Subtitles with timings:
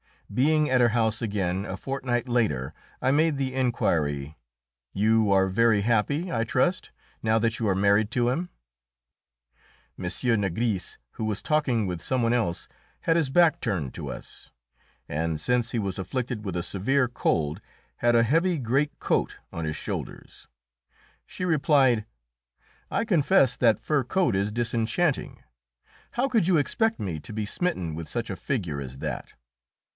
[0.33, 4.37] Being at her house again a fortnight later, I made the inquiry,
[4.93, 6.89] "You are very happy, I trust,
[7.21, 8.49] now that you are married to him?"
[9.99, 10.05] M.
[10.39, 12.69] Nigris, who was talking with some one else,
[13.01, 14.49] had his back turned to us,
[15.07, 17.61] and, since he was afflicted with a severe cold,
[17.97, 20.47] had a heavy great coat on his shoulders.
[21.27, 22.05] She replied,
[22.89, 25.43] "I confess that fur coat is disenchanting;
[26.11, 29.33] how could you expect me to be smitten with such a figure as that?"